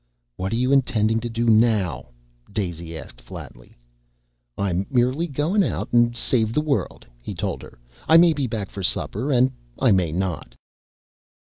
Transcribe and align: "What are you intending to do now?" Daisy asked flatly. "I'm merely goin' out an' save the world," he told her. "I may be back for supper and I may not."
"What 0.35 0.51
are 0.51 0.55
you 0.55 0.71
intending 0.71 1.19
to 1.19 1.29
do 1.29 1.45
now?" 1.47 2.07
Daisy 2.51 2.97
asked 2.97 3.21
flatly. 3.21 3.77
"I'm 4.57 4.87
merely 4.89 5.27
goin' 5.27 5.61
out 5.63 5.89
an' 5.93 6.15
save 6.15 6.53
the 6.53 6.59
world," 6.61 7.05
he 7.19 7.35
told 7.35 7.61
her. 7.61 7.77
"I 8.07 8.17
may 8.17 8.33
be 8.33 8.47
back 8.47 8.71
for 8.71 8.81
supper 8.81 9.31
and 9.31 9.51
I 9.77 9.91
may 9.91 10.11
not." 10.11 10.55